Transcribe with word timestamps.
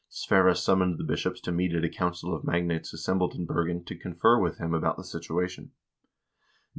Sverre 0.09 0.55
summoned 0.55 0.97
the 0.97 1.03
bishops 1.03 1.39
to 1.41 1.51
meet 1.51 1.75
at 1.75 1.83
a 1.85 1.87
council 1.87 2.33
of 2.33 2.43
magnates 2.43 2.91
assembled 2.91 3.35
in 3.35 3.45
Bergen 3.45 3.85
to 3.85 3.95
confer 3.95 4.39
with 4.39 4.57
him 4.57 4.73
about 4.73 4.97
the 4.97 5.03
situation. 5.03 5.73